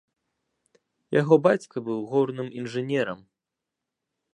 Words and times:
Яго 1.21 1.35
бацька 1.49 1.77
быў 1.91 1.99
горным 2.11 2.47
інжынерам. 2.63 3.19